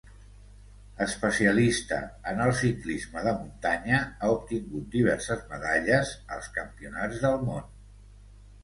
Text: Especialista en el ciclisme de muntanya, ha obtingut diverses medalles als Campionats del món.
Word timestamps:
Especialista 1.05 1.99
en 2.31 2.41
el 2.45 2.53
ciclisme 2.61 3.25
de 3.27 3.35
muntanya, 3.43 4.01
ha 4.21 4.31
obtingut 4.39 4.89
diverses 4.97 5.45
medalles 5.55 6.19
als 6.39 6.53
Campionats 6.59 7.23
del 7.29 7.43
món. 7.51 7.71